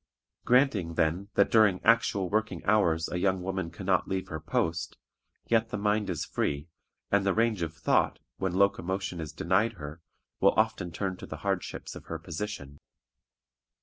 Granting, 0.45 0.95
then, 0.95 1.27
that 1.35 1.51
during 1.51 1.79
actual 1.83 2.27
working 2.27 2.65
hours 2.65 3.07
a 3.07 3.19
young 3.19 3.43
woman 3.43 3.69
can 3.69 3.85
not 3.85 4.07
leave 4.07 4.29
her 4.29 4.39
post, 4.39 4.97
yet 5.45 5.69
the 5.69 5.77
mind 5.77 6.09
is 6.09 6.25
free, 6.25 6.67
and 7.11 7.23
the 7.23 7.35
range 7.35 7.61
of 7.61 7.75
thought, 7.75 8.17
when 8.37 8.55
locomotion 8.55 9.21
is 9.21 9.31
denied 9.31 9.73
her, 9.73 10.01
will 10.39 10.53
often 10.57 10.91
turn 10.91 11.17
to 11.17 11.27
the 11.27 11.37
hardships 11.45 11.95
of 11.95 12.05
her 12.05 12.17
position. 12.17 12.79